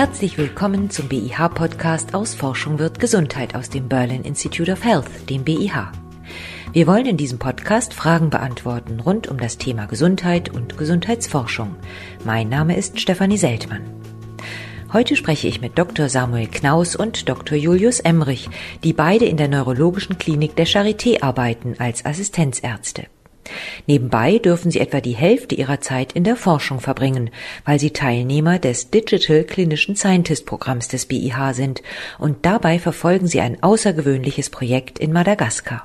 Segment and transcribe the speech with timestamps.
[0.00, 5.44] Herzlich willkommen zum BIH-Podcast aus Forschung wird Gesundheit aus dem Berlin Institute of Health, dem
[5.44, 5.92] BIH.
[6.72, 11.76] Wir wollen in diesem Podcast Fragen beantworten rund um das Thema Gesundheit und Gesundheitsforschung.
[12.24, 13.82] Mein Name ist Stefanie Seltmann.
[14.90, 16.08] Heute spreche ich mit Dr.
[16.08, 17.58] Samuel Knaus und Dr.
[17.58, 18.48] Julius Emrich,
[18.82, 23.04] die beide in der neurologischen Klinik der Charité arbeiten als Assistenzärzte.
[23.86, 27.30] Nebenbei dürfen sie etwa die Hälfte ihrer Zeit in der Forschung verbringen,
[27.64, 31.82] weil sie Teilnehmer des Digital Clinician Scientist Programms des BIH sind
[32.18, 35.84] und dabei verfolgen sie ein außergewöhnliches Projekt in Madagaskar.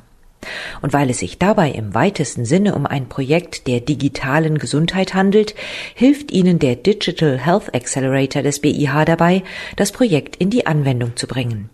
[0.81, 5.55] Und weil es sich dabei im weitesten Sinne um ein Projekt der digitalen Gesundheit handelt,
[5.95, 9.43] hilft ihnen der Digital Health Accelerator des BIH dabei,
[9.75, 11.69] das Projekt in die Anwendung zu bringen.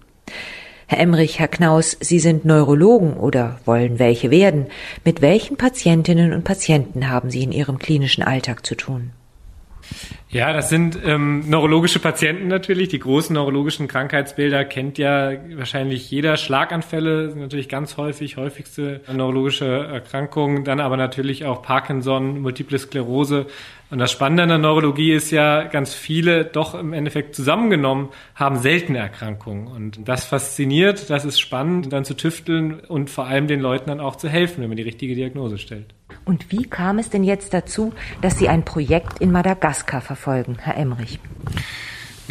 [0.91, 4.65] Herr Emrich, Herr Knaus, Sie sind Neurologen oder wollen welche werden.
[5.05, 9.11] Mit welchen Patientinnen und Patienten haben Sie in Ihrem klinischen Alltag zu tun?
[10.27, 12.89] Ja, das sind ähm, neurologische Patienten natürlich.
[12.89, 16.35] Die großen neurologischen Krankheitsbilder kennt ja wahrscheinlich jeder.
[16.35, 20.65] Schlaganfälle sind natürlich ganz häufig, häufigste neurologische Erkrankungen.
[20.65, 23.45] Dann aber natürlich auch Parkinson, Multiple Sklerose.
[23.91, 28.57] Und das Spannende an der Neurologie ist ja, ganz viele doch im Endeffekt zusammengenommen haben
[28.57, 29.67] seltene Erkrankungen.
[29.67, 33.99] Und das fasziniert, das ist spannend, dann zu tüfteln und vor allem den Leuten dann
[33.99, 35.93] auch zu helfen, wenn man die richtige Diagnose stellt.
[36.23, 40.77] Und wie kam es denn jetzt dazu, dass Sie ein Projekt in Madagaskar verfolgen, Herr
[40.77, 41.19] Emrich?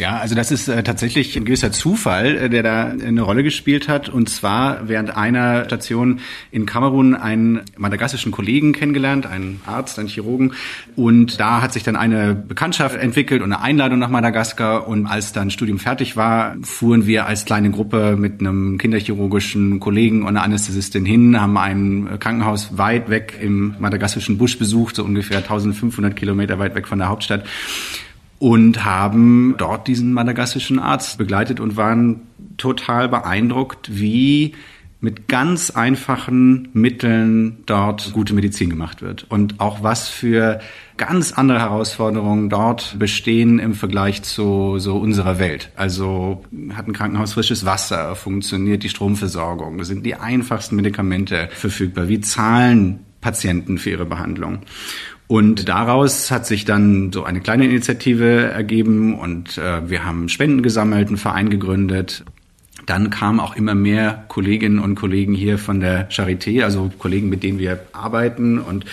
[0.01, 3.87] Ja, also das ist äh, tatsächlich ein gewisser Zufall, äh, der da eine Rolle gespielt
[3.87, 4.09] hat.
[4.09, 10.53] Und zwar während einer Station in Kamerun einen madagassischen Kollegen kennengelernt, einen Arzt, einen Chirurgen.
[10.95, 14.87] Und da hat sich dann eine Bekanntschaft entwickelt und eine Einladung nach Madagaskar.
[14.87, 20.23] Und als dann Studium fertig war, fuhren wir als kleine Gruppe mit einem kinderchirurgischen Kollegen
[20.23, 25.37] und einer Anästhesistin hin, haben ein Krankenhaus weit weg im madagassischen Busch besucht, so ungefähr
[25.37, 27.43] 1500 Kilometer weit weg von der Hauptstadt
[28.41, 32.21] und haben dort diesen madagassischen Arzt begleitet und waren
[32.57, 34.55] total beeindruckt, wie
[34.99, 40.59] mit ganz einfachen Mitteln dort gute Medizin gemacht wird und auch was für
[40.97, 45.69] ganz andere Herausforderungen dort bestehen im Vergleich zu so unserer Welt.
[45.75, 52.21] Also hat ein Krankenhaus frisches Wasser, funktioniert die Stromversorgung, sind die einfachsten Medikamente verfügbar, wie
[52.21, 54.59] zahlen Patienten für ihre Behandlung.
[55.27, 60.61] Und daraus hat sich dann so eine kleine Initiative ergeben und äh, wir haben Spenden
[60.61, 62.25] gesammelt, einen Verein gegründet
[62.85, 67.43] dann kamen auch immer mehr Kolleginnen und Kollegen hier von der Charité, also Kollegen, mit
[67.43, 68.85] denen wir arbeiten und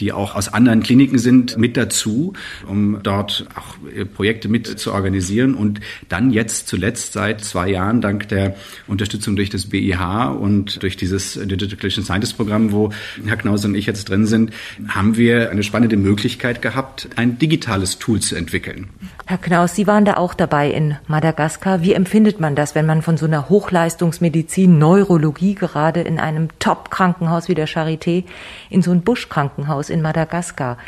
[0.00, 2.34] die auch aus anderen Kliniken sind, mit dazu,
[2.66, 5.54] um dort auch äh, Projekte mit zu organisieren.
[5.54, 8.56] Und dann jetzt zuletzt seit zwei Jahren, dank der
[8.86, 12.92] Unterstützung durch das BIH und durch dieses Digital Clinician Scientist Programm, wo
[13.24, 14.52] Herr Knaus und ich jetzt drin sind,
[14.88, 18.88] haben wir eine spannende Möglichkeit gehabt, ein digitales Tool zu entwickeln.
[19.26, 21.82] Herr Knaus, Sie waren da auch dabei in Madagaskar.
[21.82, 27.48] Wie empfindet man das, wenn man von so einer Hochleistungsmedizin, Neurologie gerade in einem Top-Krankenhaus
[27.48, 28.24] wie der Charité
[28.70, 30.78] in so ein Buschkrankenhaus in Madagaskar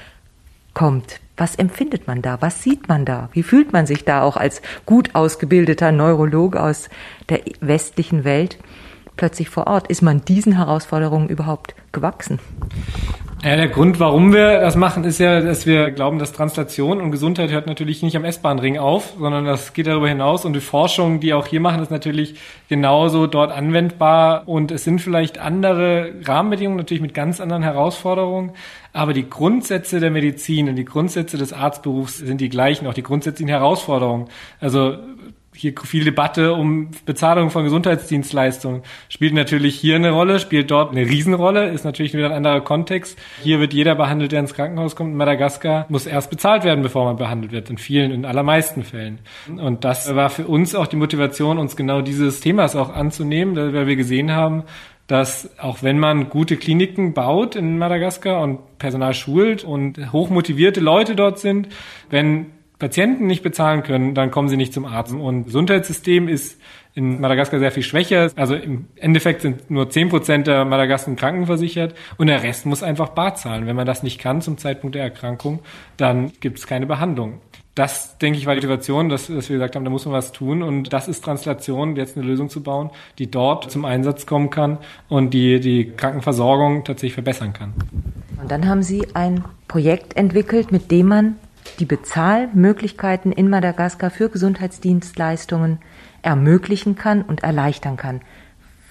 [0.75, 1.21] kommt.
[1.37, 2.39] Was empfindet man da?
[2.41, 3.29] Was sieht man da?
[3.33, 6.89] Wie fühlt man sich da auch als gut ausgebildeter Neurologe aus
[7.29, 8.59] der westlichen Welt
[9.17, 9.87] plötzlich vor Ort?
[9.89, 12.41] Ist man diesen Herausforderungen überhaupt gewachsen?
[13.41, 17.12] Ja, der Grund, warum wir das machen, ist ja, dass wir glauben, dass Translation und
[17.12, 20.44] Gesundheit hört natürlich nicht am S-Bahn-Ring auf, sondern das geht darüber hinaus.
[20.44, 22.34] Und die Forschung, die auch hier machen, ist natürlich
[22.69, 24.49] genauso dort anwendbar.
[24.49, 28.54] Und es sind vielleicht andere Rahmenbedingungen, natürlich mit ganz anderen Herausforderungen.
[28.93, 33.05] Aber die Grundsätze der Medizin und die Grundsätze des Arztberufs sind die gleichen, auch die
[33.05, 34.26] grundsätzlichen Herausforderungen.
[34.59, 34.97] Also
[35.59, 38.83] hier viel Debatte um Bezahlung von Gesundheitsdienstleistungen.
[39.09, 43.19] Spielt natürlich hier eine Rolle, spielt dort eine Riesenrolle, ist natürlich wieder ein anderer Kontext.
[43.43, 45.11] Hier wird jeder behandelt, der ins Krankenhaus kommt.
[45.11, 47.71] In Madagaskar muss erst bezahlt werden, bevor man behandelt wird.
[47.71, 49.19] In vielen, in allermeisten Fällen.
[49.49, 53.87] Und das war für uns auch die Motivation, uns genau dieses Themas auch anzunehmen, weil
[53.87, 54.65] wir gesehen haben,
[55.09, 61.17] dass auch wenn man gute Kliniken baut in Madagaskar und Personal schult und hochmotivierte Leute
[61.17, 61.69] dort sind,
[62.11, 62.47] wenn
[62.78, 65.12] Patienten nicht bezahlen können, dann kommen sie nicht zum Arzt.
[65.12, 66.61] Und Gesundheitssystem ist
[66.94, 68.31] in Madagaskar sehr viel schwächer.
[68.37, 73.11] Also im Endeffekt sind nur zehn Prozent der Madagassen krankenversichert und der Rest muss einfach
[73.11, 73.67] bar zahlen.
[73.67, 75.61] Wenn man das nicht kann zum Zeitpunkt der Erkrankung,
[75.97, 77.41] dann gibt es keine Behandlung.
[77.75, 80.32] Das, denke ich, war die Motivation, dass, dass wir gesagt haben, da muss man was
[80.32, 80.64] tun.
[80.64, 84.79] Und das ist Translation, jetzt eine Lösung zu bauen, die dort zum Einsatz kommen kann
[85.08, 87.75] und die die Krankenversorgung tatsächlich verbessern kann.
[88.41, 91.37] Und dann haben Sie ein Projekt entwickelt, mit dem man
[91.79, 95.79] die Bezahlmöglichkeiten in Madagaskar für Gesundheitsdienstleistungen
[96.23, 98.21] ermöglichen kann und erleichtern kann.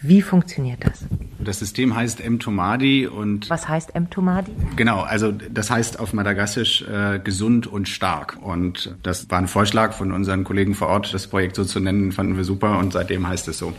[0.02, 1.06] Wie funktioniert das?
[1.40, 4.52] Das System heißt M-Tomadi und Was heißt M-Tomadi?
[4.76, 8.38] Genau, also das heißt auf Madagassisch äh, gesund und stark.
[8.40, 12.12] Und das war ein Vorschlag von unseren Kollegen vor Ort, das Projekt so zu nennen,
[12.12, 13.74] fanden wir super und seitdem heißt es so.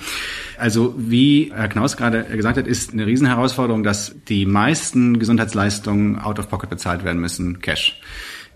[0.59, 6.41] Also wie Herr Knaus gerade gesagt hat, ist eine Riesenherausforderung, dass die meisten Gesundheitsleistungen out
[6.41, 8.01] of pocket bezahlt werden müssen, Cash.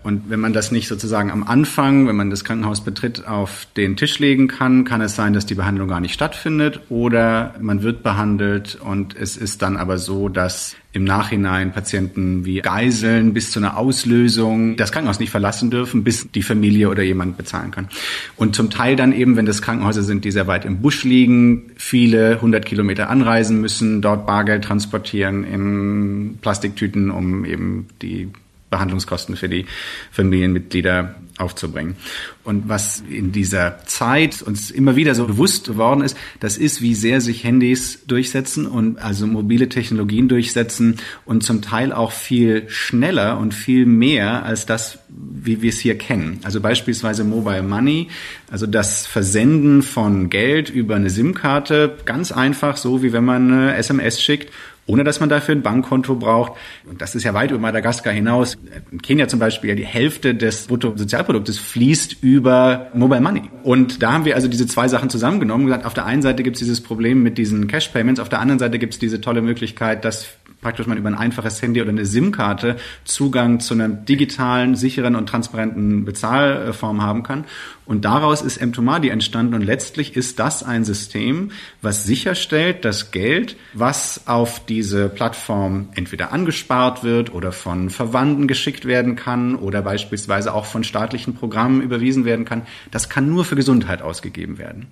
[0.03, 3.95] Und wenn man das nicht sozusagen am Anfang, wenn man das Krankenhaus betritt, auf den
[3.95, 8.03] Tisch legen kann, kann es sein, dass die Behandlung gar nicht stattfindet oder man wird
[8.03, 13.59] behandelt und es ist dann aber so, dass im Nachhinein Patienten wie Geiseln bis zu
[13.59, 17.87] einer Auslösung das Krankenhaus nicht verlassen dürfen, bis die Familie oder jemand bezahlen kann.
[18.35, 21.71] Und zum Teil dann eben, wenn das Krankenhäuser sind, die sehr weit im Busch liegen,
[21.77, 28.29] viele hundert Kilometer anreisen müssen, dort Bargeld transportieren in Plastiktüten, um eben die
[28.73, 29.65] Behandlungskosten für die
[30.11, 31.95] Familienmitglieder aufzubringen.
[32.43, 36.93] Und was in dieser Zeit uns immer wieder so bewusst geworden ist, das ist, wie
[36.93, 43.37] sehr sich Handys durchsetzen und also mobile Technologien durchsetzen und zum Teil auch viel schneller
[43.37, 46.39] und viel mehr als das, wie wir es hier kennen.
[46.43, 48.09] Also beispielsweise Mobile Money,
[48.51, 53.75] also das Versenden von Geld über eine SIM-Karte, ganz einfach, so wie wenn man eine
[53.75, 54.51] SMS schickt
[54.85, 56.53] ohne dass man dafür ein Bankkonto braucht.
[56.85, 58.57] Und das ist ja weit über Madagaskar hinaus.
[58.91, 63.43] In Kenia zum Beispiel, die Hälfte des Bruttosozialproduktes fließt über Mobile Money.
[63.63, 66.43] Und da haben wir also diese zwei Sachen zusammengenommen und gesagt, auf der einen Seite
[66.43, 69.21] gibt es dieses Problem mit diesen Cash Payments, auf der anderen Seite gibt es diese
[69.21, 70.27] tolle Möglichkeit, dass
[70.63, 75.29] praktisch man über ein einfaches Handy oder eine SIM-Karte Zugang zu einer digitalen, sicheren und
[75.29, 77.45] transparenten Bezahlform haben kann.
[77.85, 81.51] Und daraus ist M2Madi entstanden und letztlich ist das ein System,
[81.81, 88.85] was sicherstellt, dass Geld, was auf diese Plattform entweder angespart wird oder von Verwandten geschickt
[88.85, 93.57] werden kann oder beispielsweise auch von staatlichen Programmen überwiesen werden kann, das kann nur für
[93.57, 94.87] Gesundheit ausgegeben werden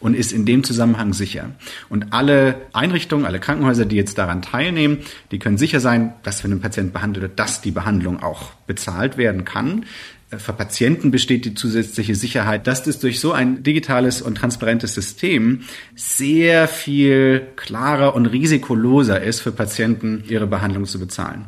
[0.00, 1.50] und ist in dem Zusammenhang sicher.
[1.88, 4.98] Und alle Einrichtungen, alle Krankenhäuser, die jetzt daran teilnehmen,
[5.30, 9.16] die können sicher sein, dass wenn ein Patient behandelt wird, dass die Behandlung auch bezahlt
[9.16, 9.84] werden kann.
[10.30, 14.94] Äh, für Patienten besteht die zusätzliche Sicherheit, dass das durch so ein digitales und transparentes
[14.94, 15.62] System
[15.94, 21.46] sehr viel klarer und risikoloser ist für Patienten, ihre Behandlung zu bezahlen.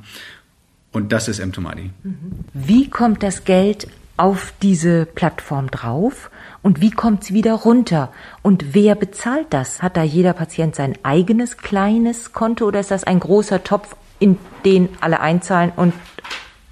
[0.93, 1.91] Und das ist M2Money.
[2.53, 6.31] Wie kommt das Geld auf diese Plattform drauf?
[6.63, 8.13] Und wie kommt sie wieder runter?
[8.43, 9.83] Und wer bezahlt das?
[9.83, 14.39] Hat da jeder Patient sein eigenes kleines Konto oder ist das ein großer Topf, in
[14.65, 15.93] den alle einzahlen und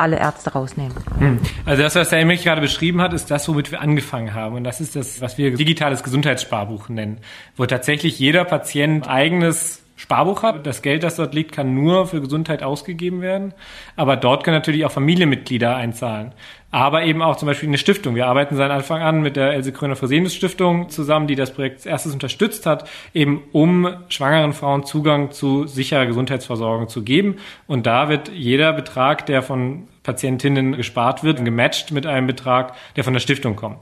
[0.03, 0.95] alle Ärzte rausnehmen.
[1.19, 1.39] Hm.
[1.65, 4.57] Also das, was der Emmerich gerade beschrieben hat, ist das, womit wir angefangen haben.
[4.57, 7.19] Und das ist das, was wir digitales Gesundheitssparbuch nennen,
[7.57, 10.67] wo tatsächlich jeder Patient eigenes Sparbuch hat.
[10.67, 13.55] Das Geld, das dort liegt, kann nur für Gesundheit ausgegeben werden.
[13.97, 16.33] Aber dort können natürlich auch Familienmitglieder einzahlen.
[16.71, 18.15] Aber eben auch zum Beispiel eine Stiftung.
[18.15, 21.77] Wir arbeiten seit Anfang an mit der Else Kröner Fresenius Stiftung zusammen, die das Projekt
[21.77, 27.37] als erstes unterstützt hat, eben um schwangeren Frauen Zugang zu sicherer Gesundheitsversorgung zu geben.
[27.67, 33.05] Und da wird jeder Betrag, der von Patientinnen gespart wird, gematcht mit einem Betrag, der
[33.05, 33.79] von der Stiftung kommt.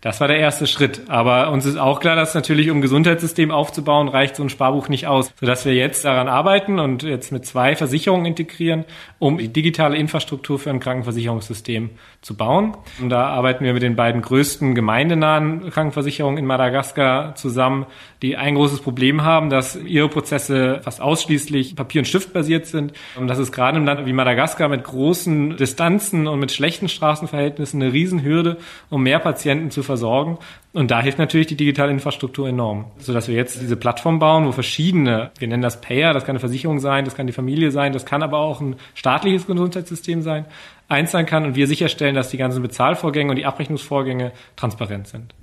[0.00, 1.02] Das war der erste Schritt.
[1.08, 5.06] Aber uns ist auch klar, dass natürlich, um Gesundheitssystem aufzubauen, reicht so ein Sparbuch nicht
[5.06, 5.32] aus.
[5.40, 8.84] Sodass wir jetzt daran arbeiten und jetzt mit zwei Versicherungen integrieren,
[9.18, 11.90] um die digitale Infrastruktur für ein Krankenversicherungssystem
[12.20, 12.76] zu bauen.
[13.00, 17.86] Und da arbeiten wir mit den beiden größten gemeindenahen Krankenversicherungen in Madagaskar zusammen,
[18.22, 22.92] die ein großes Problem haben, dass ihre Prozesse fast ausschließlich Papier- und Stift basiert sind.
[23.16, 27.82] Und das ist gerade im Land wie Madagaskar mit großen Distanzen und mit schlechten Straßenverhältnissen
[27.82, 28.58] eine Riesenhürde,
[28.90, 30.38] um mehr Patienten zu versorgen.
[30.72, 34.52] Und da hilft natürlich die digitale Infrastruktur enorm, sodass wir jetzt diese Plattform bauen, wo
[34.52, 37.92] verschiedene, wir nennen das Payer, das kann eine Versicherung sein, das kann die Familie sein,
[37.92, 40.44] das kann aber auch ein staatliches Gesundheitssystem sein,
[40.88, 45.34] eins sein kann und wir sicherstellen, dass die ganzen Bezahlvorgänge und die Abrechnungsvorgänge transparent sind.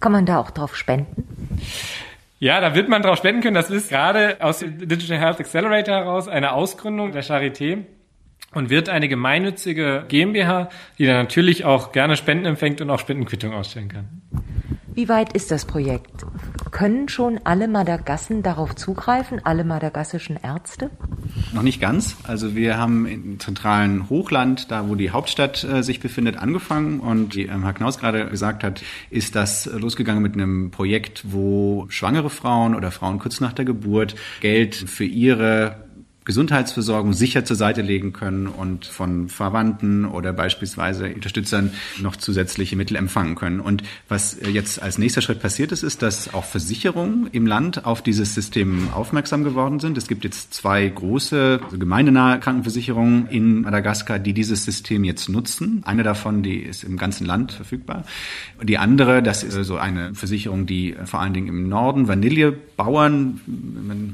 [0.00, 1.24] Kann man da auch drauf spenden?
[2.38, 3.54] Ja, da wird man drauf spenden können.
[3.54, 7.84] Das ist gerade aus dem Digital Health Accelerator heraus eine Ausgründung der Charité
[8.52, 13.52] und wird eine gemeinnützige GmbH, die dann natürlich auch gerne Spenden empfängt und auch Spendenquittung
[13.52, 14.08] ausstellen kann.
[14.92, 16.26] Wie weit ist das Projekt?
[16.72, 20.90] Können schon alle Madagassen darauf zugreifen, alle madagassischen Ärzte?
[21.52, 22.16] Noch nicht ganz.
[22.24, 27.00] Also wir haben im zentralen Hochland, da wo die Hauptstadt äh, sich befindet, angefangen.
[27.00, 31.86] Und wie ähm, Herr Knaus gerade gesagt hat, ist das losgegangen mit einem Projekt, wo
[31.88, 35.76] schwangere Frauen oder Frauen kurz nach der Geburt Geld für ihre
[36.30, 42.96] Gesundheitsversorgung sicher zur Seite legen können und von Verwandten oder beispielsweise Unterstützern noch zusätzliche Mittel
[42.96, 43.58] empfangen können.
[43.58, 48.00] Und was jetzt als nächster Schritt passiert ist, ist, dass auch Versicherungen im Land auf
[48.00, 49.98] dieses System aufmerksam geworden sind.
[49.98, 55.82] Es gibt jetzt zwei große also gemeindenahe Krankenversicherungen in Madagaskar, die dieses System jetzt nutzen.
[55.84, 58.04] Eine davon, die ist im ganzen Land verfügbar.
[58.62, 63.40] Die andere, das ist so eine Versicherung, die vor allen Dingen im Norden Vanillebauern,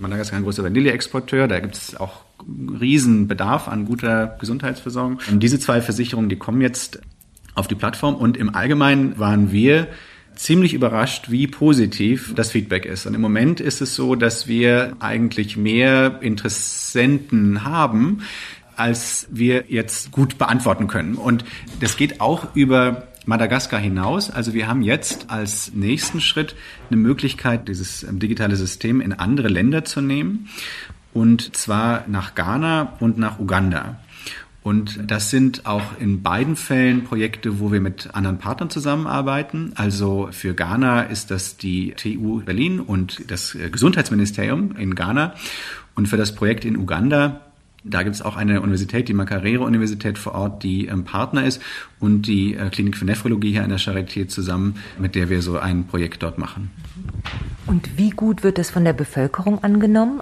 [0.00, 2.05] Madagaskar ein großer Vanilleexporteur, da gibt es auch
[2.48, 5.18] Riesenbedarf an guter Gesundheitsversorgung.
[5.30, 7.00] Und diese zwei Versicherungen, die kommen jetzt
[7.54, 9.88] auf die Plattform und im Allgemeinen waren wir
[10.34, 13.06] ziemlich überrascht, wie positiv das Feedback ist.
[13.06, 18.22] Und im Moment ist es so, dass wir eigentlich mehr Interessenten haben,
[18.76, 21.14] als wir jetzt gut beantworten können.
[21.14, 21.44] Und
[21.80, 24.30] das geht auch über Madagaskar hinaus.
[24.30, 26.54] Also wir haben jetzt als nächsten Schritt
[26.90, 30.48] eine Möglichkeit, dieses ähm, digitale System in andere Länder zu nehmen.
[31.16, 33.96] Und zwar nach Ghana und nach Uganda.
[34.62, 39.72] Und das sind auch in beiden Fällen Projekte, wo wir mit anderen Partnern zusammenarbeiten.
[39.76, 45.32] Also für Ghana ist das die TU Berlin und das Gesundheitsministerium in Ghana.
[45.94, 47.40] Und für das Projekt in Uganda
[47.88, 51.62] da gibt es auch eine Universität, die Makarere-Universität vor Ort, die ähm, Partner ist
[52.00, 55.58] und die äh, Klinik für Nephrologie hier an der Charité zusammen, mit der wir so
[55.58, 56.70] ein Projekt dort machen.
[57.66, 60.20] Und wie gut wird es von der Bevölkerung angenommen?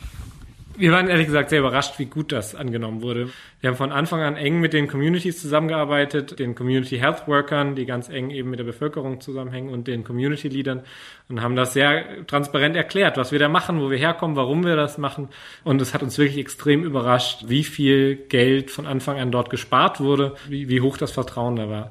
[0.76, 3.28] Wir waren ehrlich gesagt sehr überrascht, wie gut das angenommen wurde.
[3.60, 7.86] Wir haben von Anfang an eng mit den Communities zusammengearbeitet, den Community Health Workern, die
[7.86, 10.82] ganz eng eben mit der Bevölkerung zusammenhängen und den Community Leadern
[11.28, 14.74] und haben das sehr transparent erklärt, was wir da machen, wo wir herkommen, warum wir
[14.74, 15.28] das machen.
[15.62, 20.00] Und es hat uns wirklich extrem überrascht, wie viel Geld von Anfang an dort gespart
[20.00, 21.90] wurde, wie, wie hoch das Vertrauen da war.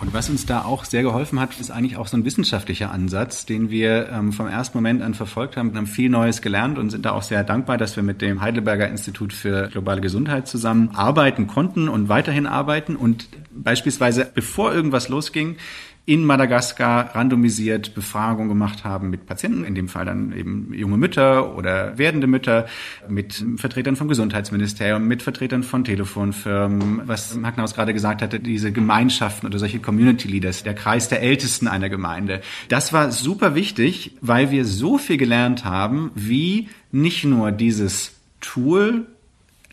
[0.00, 3.46] Und was uns da auch sehr geholfen hat, ist eigentlich auch so ein wissenschaftlicher Ansatz,
[3.46, 5.76] den wir ähm, vom ersten Moment an verfolgt haben.
[5.76, 8.88] Haben viel Neues gelernt und sind da auch sehr dankbar, dass wir mit dem Heidelberger
[8.88, 12.96] Institut für globale Gesundheit zusammen arbeiten konnten und weiterhin arbeiten.
[12.96, 15.56] Und beispielsweise, bevor irgendwas losging,
[16.04, 21.56] in Madagaskar randomisiert Befragungen gemacht haben mit Patienten, in dem Fall dann eben junge Mütter
[21.56, 22.66] oder werdende Mütter,
[23.08, 29.46] mit Vertretern vom Gesundheitsministerium, mit Vertretern von Telefonfirmen, was Magnaus gerade gesagt hatte, diese Gemeinschaften
[29.46, 32.40] oder solche Community Leaders, der Kreis der Ältesten einer Gemeinde.
[32.68, 39.06] Das war super wichtig, weil wir so viel gelernt haben, wie nicht nur dieses Tool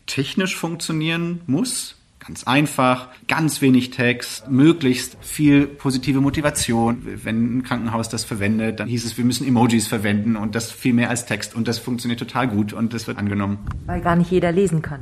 [0.06, 7.02] technisch funktionieren muss, Ganz einfach, ganz wenig Text, möglichst viel positive Motivation.
[7.24, 10.94] Wenn ein Krankenhaus das verwendet, dann hieß es, wir müssen Emojis verwenden und das viel
[10.94, 13.60] mehr als Text und das funktioniert total gut und das wird angenommen.
[13.86, 15.02] Weil gar nicht jeder lesen kann.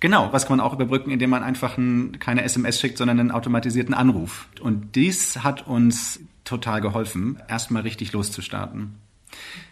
[0.00, 3.30] Genau, was kann man auch überbrücken, indem man einfach ein, keine SMS schickt, sondern einen
[3.30, 4.48] automatisierten Anruf.
[4.60, 8.96] Und dies hat uns total geholfen, erstmal richtig loszustarten.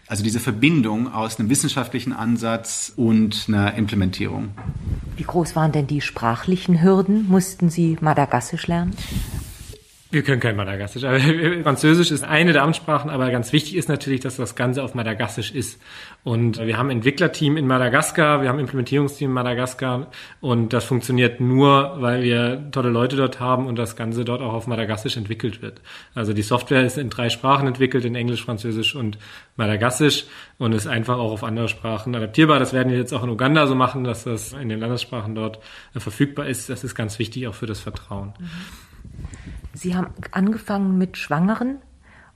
[0.08, 4.50] Also diese Verbindung aus einem wissenschaftlichen Ansatz und einer Implementierung.
[5.16, 7.28] Wie groß waren denn die sprachlichen Hürden?
[7.28, 8.94] Mussten Sie Madagassisch lernen?
[10.12, 11.04] Wir können kein Madagassisch.
[11.04, 11.18] Aber
[11.62, 15.50] Französisch ist eine der Amtssprachen, aber ganz wichtig ist natürlich, dass das Ganze auf Madagassisch
[15.50, 15.80] ist.
[16.22, 20.08] Und wir haben Entwicklerteam in Madagaskar, wir haben Implementierungsteam in Madagaskar
[20.42, 24.52] und das funktioniert nur, weil wir tolle Leute dort haben und das Ganze dort auch
[24.52, 25.80] auf Madagassisch entwickelt wird.
[26.14, 29.16] Also die Software ist in drei Sprachen entwickelt, in Englisch, Französisch und
[29.56, 30.26] Madagassisch
[30.58, 32.58] und ist einfach auch auf andere Sprachen adaptierbar.
[32.58, 35.58] Das werden wir jetzt auch in Uganda so machen, dass das in den Landessprachen dort
[35.96, 36.68] verfügbar ist.
[36.68, 38.34] Das ist ganz wichtig auch für das Vertrauen.
[38.38, 38.91] Mhm.
[39.82, 41.78] Sie haben angefangen mit Schwangeren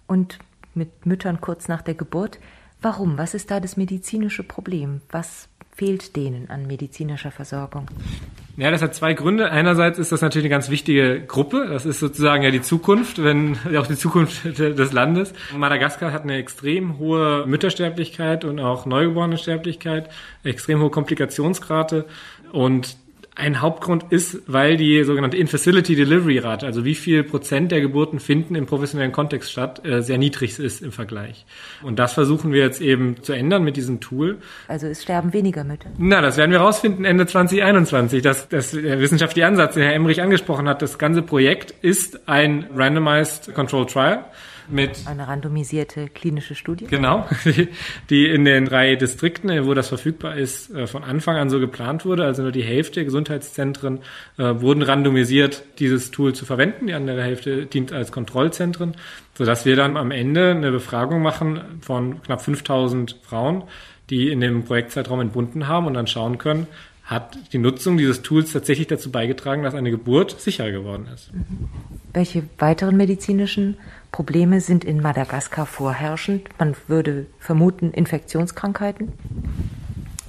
[0.09, 0.41] und
[0.75, 2.41] mit Müttern kurz nach der Geburt.
[2.83, 3.19] Warum?
[3.19, 5.01] Was ist da das medizinische Problem?
[5.13, 7.87] Was fehlt denen an medizinischer Versorgung?
[8.57, 9.53] Ja, das hat zwei Gründe.
[9.53, 11.69] Einerseits ist das natürlich eine ganz wichtige Gruppe.
[11.69, 15.33] Das ist sozusagen ja die Zukunft, wenn auch die Zukunft des Landes.
[15.57, 20.11] Madagaskar hat eine extrem hohe Müttersterblichkeit und auch neugeborene Sterblichkeit,
[20.43, 22.07] extrem hohe Komplikationsrate
[22.51, 22.97] und
[23.37, 28.19] ein Hauptgrund ist, weil die sogenannte In-Facility Delivery Rate, also wie viel Prozent der Geburten
[28.19, 31.45] finden im professionellen Kontext statt, äh, sehr niedrig ist im Vergleich.
[31.83, 34.39] Und das versuchen wir jetzt eben zu ändern mit diesem Tool.
[34.69, 35.91] Also es sterben weniger Mütter.
[35.99, 38.23] Na, das werden wir rausfinden Ende 2021.
[38.23, 42.67] Das, das der wissenschaftliche Ansatz, den Herr Emmerich angesprochen hat, das ganze Projekt ist ein
[42.75, 44.25] Randomized Control Trial
[44.69, 46.87] mit eine randomisierte klinische Studie.
[46.87, 47.27] Genau,
[48.11, 52.05] die in den drei Distrikten, wo das verfügbar ist, äh, von Anfang an so geplant
[52.05, 52.25] wurde.
[52.25, 54.01] Also nur die Hälfte der Gesundheitszentren
[54.39, 56.87] äh, wurden randomisiert, dieses Tool zu verwenden.
[56.87, 58.97] Die andere Hälfte dient als Kontrollzentren,
[59.35, 63.65] sodass wir dann am Ende eine Befragung machen von knapp 5000 Frauen,
[64.11, 66.67] die in dem Projektzeitraum entbunden haben und dann schauen können,
[67.07, 71.31] hat die Nutzung dieses Tools tatsächlich dazu beigetragen, dass eine Geburt sicherer geworden ist.
[72.13, 73.77] Welche weiteren medizinischen
[74.17, 76.49] Probleme sind in Madagaskar vorherrschend?
[76.59, 79.13] Man würde vermuten Infektionskrankheiten.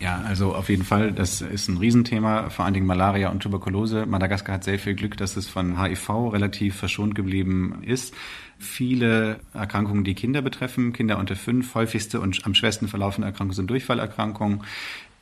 [0.01, 4.05] Ja, also auf jeden Fall, das ist ein Riesenthema, vor allen Dingen Malaria und Tuberkulose.
[4.05, 8.13] Madagaskar hat sehr viel Glück, dass es von HIV relativ verschont geblieben ist.
[8.59, 13.69] Viele Erkrankungen, die Kinder betreffen, Kinder unter fünf, häufigste und am schwersten verlaufende Erkrankungen sind
[13.69, 14.63] Durchfallerkrankungen.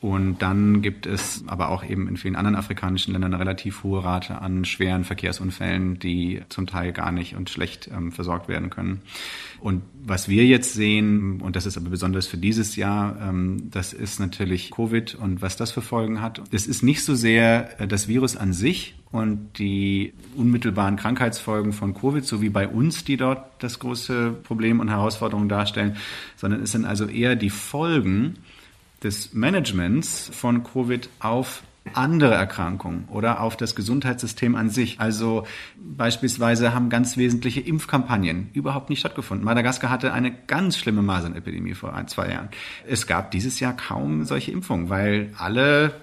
[0.02, 4.04] Und dann gibt es aber auch eben in vielen anderen afrikanischen Ländern eine relativ hohe
[4.04, 9.02] Rate an schweren Verkehrsunfällen, die zum Teil gar nicht und schlecht ähm, versorgt werden können.
[9.62, 13.94] Und was wir jetzt sehen, und das ist aber besonders für dieses Jahr, ähm, das
[13.94, 16.42] ist natürlich Covid und was das für Folgen hat.
[16.52, 21.94] Es ist nicht so sehr äh, das Virus an sich und die unmittelbaren Krankheitsfolgen von
[21.94, 25.96] Covid, so wie bei uns, die dort das große Problem und Herausforderung darstellen,
[26.36, 28.36] sondern es sind also eher die Folgen,
[29.06, 35.00] des Managements von Covid auf andere Erkrankungen oder auf das Gesundheitssystem an sich.
[35.00, 35.46] Also
[35.78, 39.46] beispielsweise haben ganz wesentliche Impfkampagnen überhaupt nicht stattgefunden.
[39.46, 42.50] Madagaskar hatte eine ganz schlimme Masernepidemie vor ein, zwei Jahren.
[42.88, 45.94] Es gab dieses Jahr kaum solche Impfungen, weil alle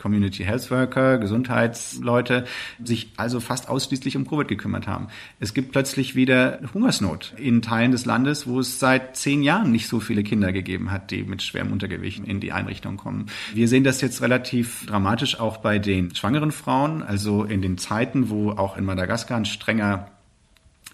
[0.00, 2.44] Community Health Worker, Gesundheitsleute
[2.82, 5.08] sich also fast ausschließlich um Covid gekümmert haben.
[5.38, 9.88] Es gibt plötzlich wieder Hungersnot in Teilen des Landes, wo es seit zehn Jahren nicht
[9.88, 13.26] so viele Kinder gegeben hat, die mit schwerem Untergewicht in die Einrichtung kommen.
[13.52, 18.30] Wir sehen das jetzt relativ dramatisch auch bei den schwangeren Frauen, also in den Zeiten,
[18.30, 20.10] wo auch in Madagaskar ein strenger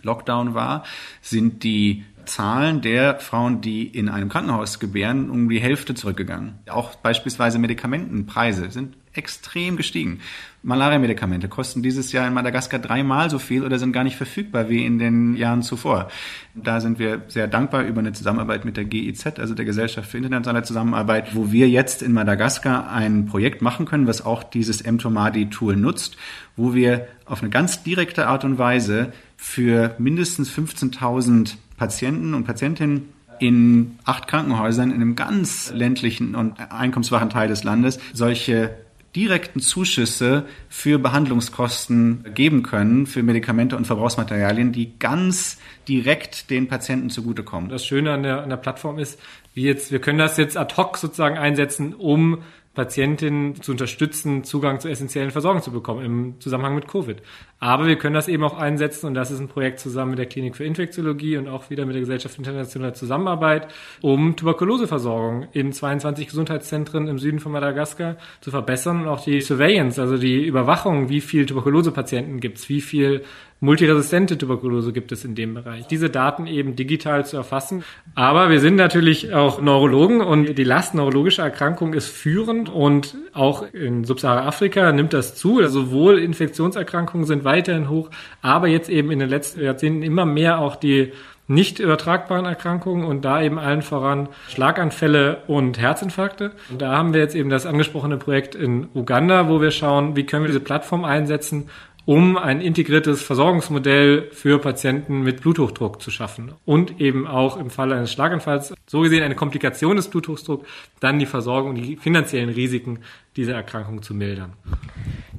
[0.02, 0.84] Lockdown war,
[1.20, 6.54] sind die Zahlen der Frauen, die in einem Krankenhaus gebären, um die Hälfte zurückgegangen.
[6.68, 10.20] Auch beispielsweise Medikamentenpreise sind extrem gestiegen.
[10.62, 14.84] Malaria-Medikamente kosten dieses Jahr in Madagaskar dreimal so viel oder sind gar nicht verfügbar wie
[14.84, 16.08] in den Jahren zuvor.
[16.54, 20.18] Da sind wir sehr dankbar über eine Zusammenarbeit mit der GIZ, also der Gesellschaft für
[20.18, 25.76] internationale Zusammenarbeit, wo wir jetzt in Madagaskar ein Projekt machen können, was auch dieses mTOMADI-Tool
[25.76, 26.16] nutzt,
[26.56, 33.08] wo wir auf eine ganz direkte Art und Weise für mindestens 15.000 Patienten und Patientinnen
[33.38, 38.74] in acht Krankenhäusern in einem ganz ländlichen und einkommensschwachen Teil des Landes solche
[39.14, 47.08] direkten Zuschüsse für Behandlungskosten geben können für Medikamente und Verbrauchsmaterialien, die ganz direkt den Patienten
[47.08, 47.70] zugutekommen.
[47.70, 49.18] Das Schöne an der, an der Plattform ist,
[49.54, 52.42] wie jetzt, wir können das jetzt ad hoc sozusagen einsetzen, um
[52.74, 57.22] Patientinnen zu unterstützen, Zugang zu essentiellen Versorgung zu bekommen im Zusammenhang mit Covid.
[57.58, 60.26] Aber wir können das eben auch einsetzen und das ist ein Projekt zusammen mit der
[60.26, 63.68] Klinik für Infektiologie und auch wieder mit der Gesellschaft für internationale Zusammenarbeit,
[64.02, 70.00] um Tuberkuloseversorgung in 22 Gesundheitszentren im Süden von Madagaskar zu verbessern und auch die Surveillance,
[70.00, 73.22] also die Überwachung, wie viel Tuberkulosepatienten gibt es, wie viel
[73.60, 75.86] multiresistente Tuberkulose gibt es in dem Bereich.
[75.86, 77.84] Diese Daten eben digital zu erfassen.
[78.14, 83.64] Aber wir sind natürlich auch Neurologen und die Last neurologischer Erkrankungen ist führend und auch
[83.72, 85.60] in Subsahara-Afrika nimmt das zu.
[85.60, 88.10] Also sowohl Infektionserkrankungen sind weiterhin hoch,
[88.42, 91.12] aber jetzt eben in den letzten Jahrzehnten immer mehr auch die
[91.48, 96.52] nicht übertragbaren Erkrankungen und da eben allen voran Schlaganfälle und Herzinfarkte.
[96.70, 100.26] Und da haben wir jetzt eben das angesprochene Projekt in Uganda, wo wir schauen, wie
[100.26, 101.70] können wir diese Plattform einsetzen,
[102.06, 107.92] um ein integriertes Versorgungsmodell für Patienten mit Bluthochdruck zu schaffen und eben auch im Fall
[107.92, 110.64] eines Schlaganfalls, so gesehen eine Komplikation des Bluthochdrucks,
[111.00, 113.00] dann die Versorgung und die finanziellen Risiken
[113.34, 114.52] dieser Erkrankung zu mildern.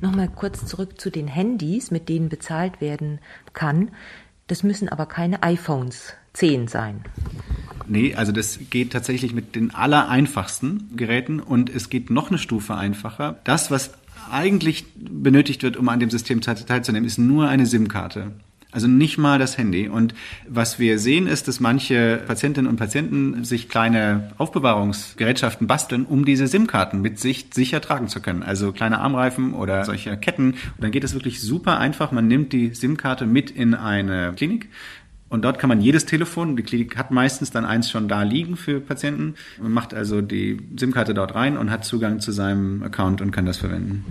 [0.02, 3.20] Nochmal kurz zurück zu den Handys, mit denen bezahlt werden
[3.54, 3.92] kann.
[4.48, 7.02] Das müssen aber keine iPhones 10 sein.
[7.88, 12.76] Nee, also das geht tatsächlich mit den allereinfachsten Geräten und es geht noch eine Stufe
[12.76, 13.40] einfacher.
[13.46, 13.94] Das, was
[14.32, 18.32] eigentlich benötigt wird, um an dem System teilzunehmen, ist nur eine SIM-Karte.
[18.70, 19.88] Also nicht mal das Handy.
[19.88, 20.14] Und
[20.48, 26.48] was wir sehen, ist, dass manche Patientinnen und Patienten sich kleine Aufbewahrungsgerätschaften basteln, um diese
[26.48, 28.44] SIM-Karten mit sich sicher tragen zu können.
[28.44, 30.52] Also kleine Armreifen oder solche Ketten.
[30.52, 32.12] Und dann geht es wirklich super einfach.
[32.12, 34.68] Man nimmt die SIM-Karte mit in eine Klinik,
[35.30, 38.56] und dort kann man jedes Telefon, die Klinik hat meistens dann eins schon da liegen
[38.56, 39.36] für Patienten.
[39.62, 43.46] Man macht also die SIM-Karte dort rein und hat Zugang zu seinem Account und kann
[43.46, 44.06] das verwenden.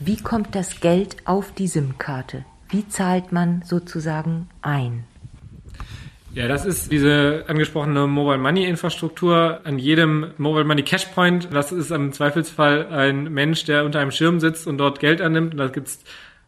[0.00, 2.44] Wie kommt das Geld auf die SIM-Karte?
[2.70, 5.04] Wie zahlt man sozusagen ein?
[6.34, 9.60] Ja, das ist diese angesprochene Mobile Money Infrastruktur.
[9.62, 14.10] An jedem Mobile Money Cash Point, das ist im Zweifelsfall ein Mensch, der unter einem
[14.10, 15.52] Schirm sitzt und dort Geld annimmt.
[15.52, 16.00] Und da gibt's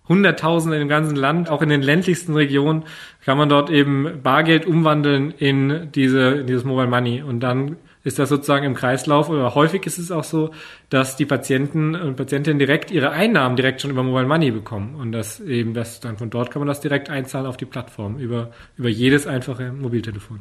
[0.09, 2.85] Hunderttausende im ganzen Land, auch in den ländlichsten Regionen,
[3.25, 7.23] kann man dort eben Bargeld umwandeln in diese, in dieses Mobile Money.
[7.23, 10.53] Und dann ist das sozusagen im Kreislauf oder häufig ist es auch so,
[10.91, 14.95] dass die Patienten und Patientinnen direkt ihre Einnahmen direkt schon über Mobile Money bekommen.
[14.95, 18.19] Und das eben, das dann von dort kann man das direkt einzahlen auf die Plattform
[18.19, 20.39] über, über jedes einfache Mobiltelefon.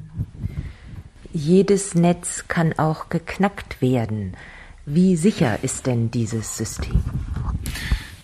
[1.34, 4.38] Jedes Netz kann auch geknackt werden.
[4.86, 7.04] Wie sicher ist denn dieses System?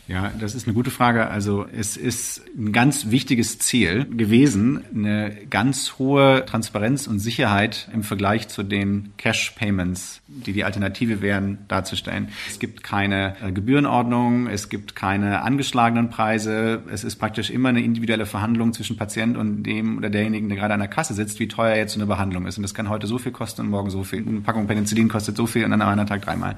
[0.07, 1.29] Ja, das ist eine gute Frage.
[1.29, 8.03] Also es ist ein ganz wichtiges Ziel gewesen, eine ganz hohe Transparenz und Sicherheit im
[8.03, 12.29] Vergleich zu den Cash-Payments, die die Alternative wären, darzustellen.
[12.49, 16.81] Es gibt keine äh, Gebührenordnung, es gibt keine angeschlagenen Preise.
[16.91, 20.73] Es ist praktisch immer eine individuelle Verhandlung zwischen Patient und dem oder derjenigen, der gerade
[20.73, 22.57] an der Kasse sitzt, wie teuer jetzt so eine Behandlung ist.
[22.57, 24.27] Und das kann heute so viel kosten und morgen so viel.
[24.27, 26.57] Eine Packung Penicillin kostet so viel und dann am anderen Tag dreimal.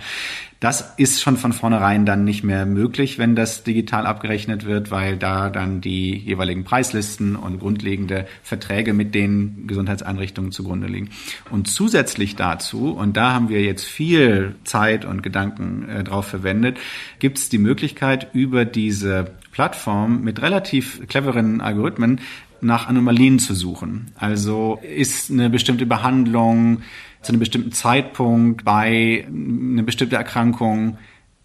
[0.60, 5.18] Das ist schon von vornherein dann nicht mehr möglich, wenn das digital abgerechnet wird, weil
[5.18, 11.10] da dann die jeweiligen Preislisten und grundlegende Verträge mit den Gesundheitseinrichtungen zugrunde liegen.
[11.52, 16.78] Und zusätzlich dazu, und da haben wir jetzt viel Zeit und Gedanken äh, drauf verwendet,
[17.20, 22.22] gibt es die Möglichkeit, über diese Plattform mit relativ cleveren Algorithmen
[22.62, 24.12] nach Anomalien zu suchen.
[24.16, 26.82] Also ist eine bestimmte Behandlung
[27.22, 30.98] zu einem bestimmten Zeitpunkt bei einer bestimmten Erkrankung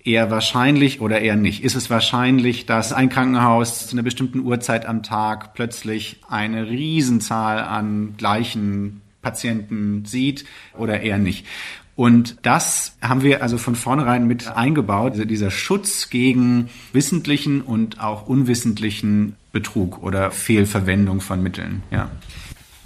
[0.09, 1.63] eher wahrscheinlich oder eher nicht?
[1.63, 7.61] Ist es wahrscheinlich, dass ein Krankenhaus zu einer bestimmten Uhrzeit am Tag plötzlich eine Riesenzahl
[7.61, 11.47] an gleichen Patienten sieht oder eher nicht?
[11.95, 18.29] Und das haben wir also von vornherein mit eingebaut, dieser Schutz gegen wissentlichen und auch
[18.29, 22.11] unwissentlichen Betrug oder Fehlverwendung von Mitteln, ja.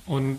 [0.07, 0.39] Und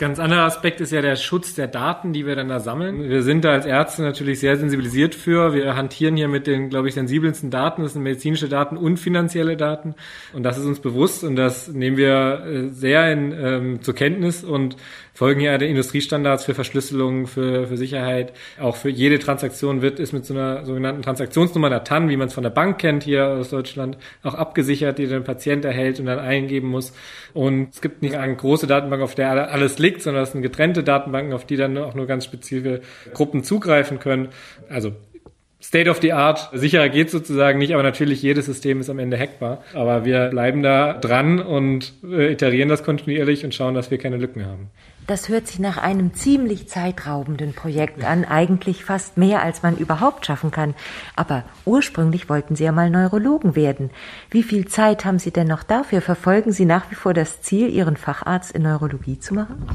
[0.00, 3.10] Ganz anderer Aspekt ist ja der Schutz der Daten, die wir dann da sammeln.
[3.10, 5.52] Wir sind da als Ärzte natürlich sehr sensibilisiert für.
[5.52, 7.82] Wir hantieren hier mit den, glaube ich, sensibelsten Daten.
[7.82, 9.94] Das sind medizinische Daten und finanzielle Daten.
[10.32, 14.42] Und das ist uns bewusst und das nehmen wir äh, sehr in, ähm, zur Kenntnis
[14.42, 14.76] und
[15.14, 18.32] folgen ja Industriestandards für Verschlüsselung, für, für Sicherheit.
[18.60, 22.28] Auch für jede Transaktion wird ist mit so einer sogenannten Transaktionsnummer der TAN, wie man
[22.28, 26.06] es von der Bank kennt hier aus Deutschland, auch abgesichert, die der Patient erhält und
[26.06, 26.92] dann eingeben muss.
[27.34, 30.82] Und es gibt nicht eine große Datenbank, auf der alles liegt, sondern es sind getrennte
[30.82, 32.80] Datenbanken, auf die dann auch nur ganz spezifische
[33.12, 34.28] Gruppen zugreifen können.
[34.68, 34.92] Also
[35.62, 36.48] State of the Art.
[36.52, 39.62] Sicherer geht sozusagen nicht, aber natürlich jedes System ist am Ende hackbar.
[39.74, 44.16] Aber wir bleiben da dran und äh, iterieren das kontinuierlich und schauen, dass wir keine
[44.16, 44.70] Lücken haben.
[45.10, 50.24] Das hört sich nach einem ziemlich zeitraubenden Projekt an, eigentlich fast mehr, als man überhaupt
[50.24, 50.76] schaffen kann.
[51.16, 53.90] Aber ursprünglich wollten Sie ja mal Neurologen werden.
[54.30, 56.00] Wie viel Zeit haben Sie denn noch dafür?
[56.00, 59.66] Verfolgen Sie nach wie vor das Ziel, Ihren Facharzt in Neurologie zu machen?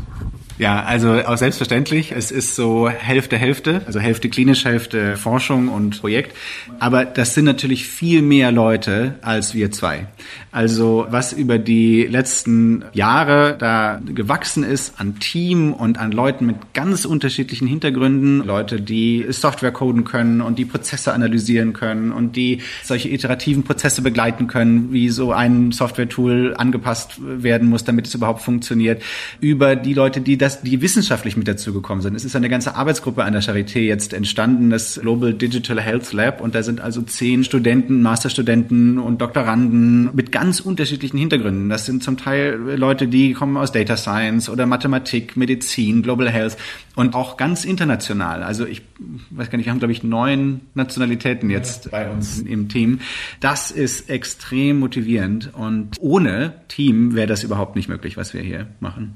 [0.58, 2.14] Ja, also auch selbstverständlich.
[2.14, 6.34] Es ist so Hälfte, Hälfte, also Hälfte klinisch, Hälfte Forschung und Projekt.
[6.80, 10.08] Aber das sind natürlich viel mehr Leute als wir zwei.
[10.54, 16.74] Also was über die letzten Jahre da gewachsen ist an Team und an Leuten mit
[16.74, 22.62] ganz unterschiedlichen Hintergründen, Leute, die Software coden können und die Prozesse analysieren können und die
[22.82, 28.42] solche iterativen Prozesse begleiten können, wie so ein Software-Tool angepasst werden muss, damit es überhaupt
[28.42, 29.04] funktioniert,
[29.42, 32.14] über die Leute, die das, die wissenschaftlich mit dazu gekommen sind.
[32.14, 36.40] Es ist eine ganze Arbeitsgruppe an der Charité jetzt entstanden, das Global Digital Health Lab
[36.40, 41.70] und da sind also zehn Studenten, Masterstudenten und Doktoranden mit ganz unterschiedlichen Hintergründen.
[41.70, 46.58] Das sind zum Teil Leute, die kommen aus Data Science oder Mathematik, Medizin, Global Health
[46.96, 48.44] und auch ganz international.
[48.44, 48.84] Also ich
[49.32, 53.00] weiß gar nicht, wir haben glaube ich neun Nationalitäten jetzt bei uns im Team.
[53.40, 58.68] Das ist extrem motivierend und ohne Team wäre das überhaupt nicht möglich, was wir hier
[58.80, 59.16] machen.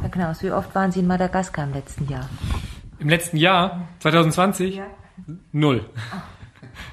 [0.00, 2.28] Herr Knaus, wie oft waren Sie in Madagaskar im letzten Jahr?
[2.98, 4.76] Im letzten Jahr, 2020?
[4.76, 4.86] Ja.
[5.52, 5.84] Null.
[5.94, 6.16] Oh.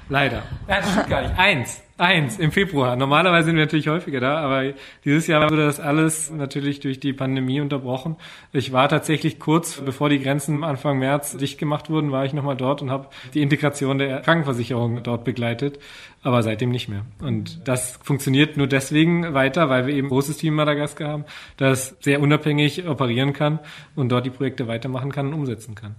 [0.08, 0.42] Leider.
[0.68, 1.38] Ja, das stimmt gar nicht.
[1.38, 1.82] Eins.
[2.02, 2.96] Eins im Februar.
[2.96, 4.72] Normalerweise sind wir natürlich häufiger da, aber
[5.04, 8.16] dieses Jahr wurde das alles natürlich durch die Pandemie unterbrochen.
[8.52, 12.56] Ich war tatsächlich kurz, bevor die Grenzen Anfang März dicht gemacht wurden, war ich nochmal
[12.56, 15.78] dort und habe die Integration der Krankenversicherung dort begleitet,
[16.24, 17.02] aber seitdem nicht mehr.
[17.20, 21.24] Und das funktioniert nur deswegen weiter, weil wir eben ein großes Team in Madagaskar haben,
[21.56, 23.60] das sehr unabhängig operieren kann
[23.94, 25.94] und dort die Projekte weitermachen kann und umsetzen kann.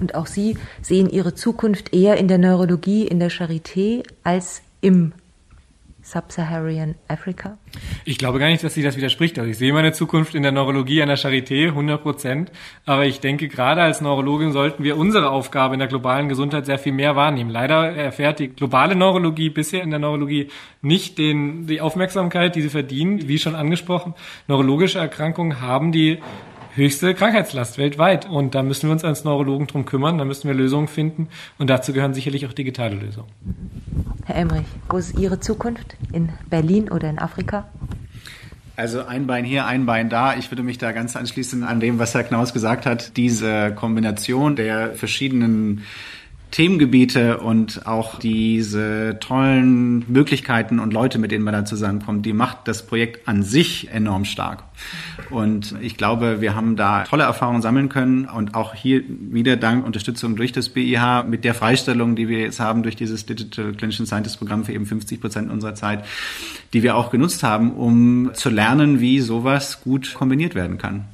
[0.00, 5.12] Und auch Sie sehen Ihre Zukunft eher in der Neurologie, in der Charité als im
[6.04, 7.56] Sub-Saharan Africa?
[8.04, 9.38] Ich glaube gar nicht, dass sie das widerspricht.
[9.38, 12.52] Also ich sehe meine Zukunft in der Neurologie an der Charité 100 Prozent.
[12.84, 16.78] Aber ich denke, gerade als Neurologin sollten wir unsere Aufgabe in der globalen Gesundheit sehr
[16.78, 17.48] viel mehr wahrnehmen.
[17.48, 20.48] Leider erfährt die globale Neurologie bisher in der Neurologie
[20.82, 23.26] nicht den, die Aufmerksamkeit, die sie verdienen.
[23.26, 24.14] Wie schon angesprochen,
[24.46, 26.18] neurologische Erkrankungen haben die
[26.74, 28.28] höchste Krankheitslast weltweit.
[28.28, 31.28] Und da müssen wir uns als Neurologen drum kümmern, da müssen wir Lösungen finden.
[31.58, 33.28] Und dazu gehören sicherlich auch digitale Lösungen.
[34.26, 35.96] Herr Emrich, wo ist Ihre Zukunft?
[36.12, 37.68] In Berlin oder in Afrika?
[38.76, 40.34] Also ein Bein hier, ein Bein da.
[40.34, 43.16] Ich würde mich da ganz anschließen an dem, was Herr Knaus gesagt hat.
[43.18, 45.82] Diese Kombination der verschiedenen
[46.54, 52.68] Themengebiete und auch diese tollen Möglichkeiten und Leute, mit denen man da zusammenkommt, die macht
[52.68, 54.62] das Projekt an sich enorm stark.
[55.30, 59.84] Und ich glaube, wir haben da tolle Erfahrungen sammeln können und auch hier wieder dank
[59.84, 64.06] Unterstützung durch das BIH mit der Freistellung, die wir jetzt haben durch dieses Digital Clinician
[64.06, 66.04] Scientist Programm für eben 50 Prozent unserer Zeit,
[66.72, 71.06] die wir auch genutzt haben, um zu lernen, wie sowas gut kombiniert werden kann.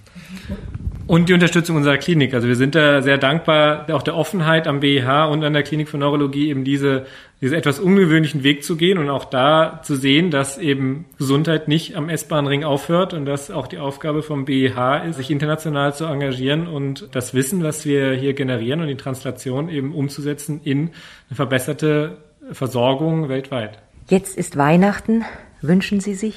[1.10, 2.34] Und die Unterstützung unserer Klinik.
[2.34, 5.88] Also wir sind da sehr dankbar, auch der Offenheit am BIH und an der Klinik
[5.88, 7.04] für Neurologie eben diese,
[7.40, 11.96] diese etwas ungewöhnlichen Weg zu gehen und auch da zu sehen, dass eben Gesundheit nicht
[11.96, 16.68] am S-Bahn-Ring aufhört und dass auch die Aufgabe vom BIH ist, sich international zu engagieren
[16.68, 20.90] und das Wissen, was wir hier generieren und die Translation eben umzusetzen in
[21.28, 22.18] eine verbesserte
[22.52, 23.80] Versorgung weltweit.
[24.08, 25.24] Jetzt ist Weihnachten.
[25.60, 26.36] Wünschen Sie sich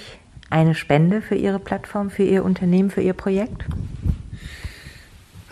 [0.50, 3.66] eine Spende für Ihre Plattform, für Ihr Unternehmen, für Ihr Projekt?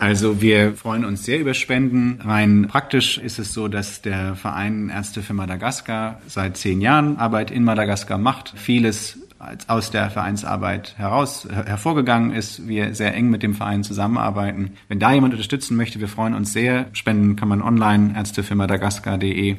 [0.02, 2.18] Also wir freuen uns sehr über Spenden.
[2.22, 7.52] Rein praktisch ist es so, dass der Verein Ärzte für Madagaskar seit zehn Jahren Arbeit
[7.52, 8.52] in Madagaskar macht.
[8.56, 9.20] Vieles
[9.68, 12.66] aus der Vereinsarbeit heraus hervorgegangen ist.
[12.66, 14.72] Wir sehr eng mit dem Verein zusammenarbeiten.
[14.88, 16.86] Wenn da jemand unterstützen möchte, wir freuen uns sehr.
[16.94, 19.58] Spenden kann man online ärztefirmadagaskar.de.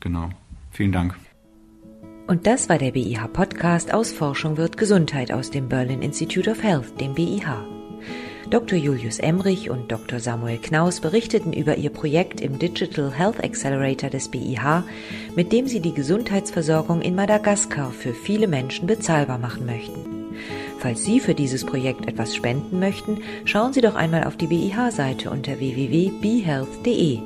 [0.00, 0.28] Genau.
[0.72, 1.16] Vielen Dank.
[2.26, 6.62] Und das war der BIH Podcast aus Forschung wird Gesundheit aus dem Berlin Institute of
[6.62, 7.83] Health, dem BIH.
[8.50, 8.78] Dr.
[8.78, 10.20] Julius Emrich und Dr.
[10.20, 14.84] Samuel Knaus berichteten über ihr Projekt im Digital Health Accelerator des BIH,
[15.34, 20.14] mit dem sie die Gesundheitsversorgung in Madagaskar für viele Menschen bezahlbar machen möchten.
[20.78, 25.30] Falls Sie für dieses Projekt etwas spenden möchten, schauen Sie doch einmal auf die BIH-Seite
[25.30, 27.20] unter www.behealth.de.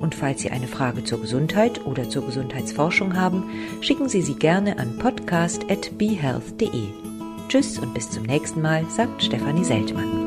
[0.00, 3.44] Und falls Sie eine Frage zur Gesundheit oder zur Gesundheitsforschung haben,
[3.80, 6.88] schicken Sie sie gerne an podcast.behealth.de.
[7.48, 10.23] Tschüss und bis zum nächsten Mal, sagt Stefanie Seltmann.